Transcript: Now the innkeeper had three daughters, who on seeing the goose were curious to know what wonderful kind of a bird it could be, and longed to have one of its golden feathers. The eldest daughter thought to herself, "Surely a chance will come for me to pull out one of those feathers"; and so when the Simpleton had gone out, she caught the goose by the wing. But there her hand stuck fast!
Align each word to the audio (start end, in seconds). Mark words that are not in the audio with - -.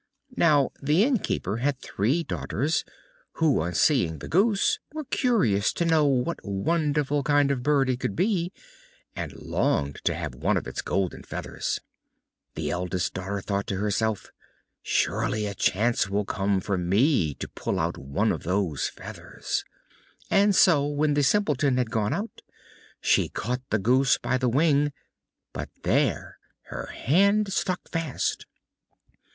Now 0.35 0.71
the 0.81 1.03
innkeeper 1.03 1.57
had 1.57 1.77
three 1.77 2.23
daughters, 2.23 2.83
who 3.33 3.61
on 3.61 3.75
seeing 3.75 4.17
the 4.17 4.27
goose 4.27 4.79
were 4.91 5.03
curious 5.03 5.71
to 5.73 5.85
know 5.85 6.07
what 6.07 6.43
wonderful 6.43 7.21
kind 7.21 7.51
of 7.51 7.59
a 7.59 7.61
bird 7.61 7.87
it 7.87 7.99
could 7.99 8.15
be, 8.15 8.51
and 9.15 9.31
longed 9.39 9.97
to 10.05 10.15
have 10.15 10.33
one 10.33 10.57
of 10.57 10.65
its 10.65 10.81
golden 10.81 11.21
feathers. 11.21 11.81
The 12.55 12.71
eldest 12.71 13.13
daughter 13.13 13.41
thought 13.41 13.67
to 13.67 13.75
herself, 13.77 14.31
"Surely 14.81 15.45
a 15.45 15.53
chance 15.53 16.09
will 16.09 16.25
come 16.25 16.61
for 16.61 16.79
me 16.79 17.35
to 17.35 17.47
pull 17.47 17.79
out 17.79 17.95
one 17.95 18.31
of 18.31 18.41
those 18.41 18.89
feathers"; 18.89 19.63
and 20.31 20.55
so 20.55 20.83
when 20.87 21.13
the 21.13 21.21
Simpleton 21.21 21.77
had 21.77 21.91
gone 21.91 22.11
out, 22.11 22.41
she 23.01 23.29
caught 23.29 23.61
the 23.69 23.77
goose 23.77 24.17
by 24.17 24.39
the 24.39 24.49
wing. 24.49 24.93
But 25.53 25.69
there 25.83 26.39
her 26.71 26.87
hand 26.87 27.53
stuck 27.53 27.87
fast! 27.91 28.47